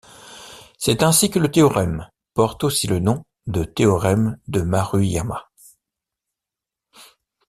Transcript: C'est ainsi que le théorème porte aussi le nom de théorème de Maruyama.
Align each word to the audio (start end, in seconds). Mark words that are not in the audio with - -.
C'est 0.79 1.03
ainsi 1.03 1.29
que 1.29 1.37
le 1.37 1.51
théorème 1.51 2.09
porte 2.33 2.63
aussi 2.63 2.87
le 2.87 2.97
nom 2.97 3.23
de 3.45 3.63
théorème 3.63 4.39
de 4.47 4.61
Maruyama. 4.61 5.47